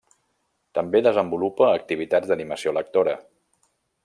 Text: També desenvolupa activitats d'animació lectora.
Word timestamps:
També 0.77 1.01
desenvolupa 1.07 1.69
activitats 1.75 2.33
d'animació 2.33 2.77
lectora. 2.79 3.19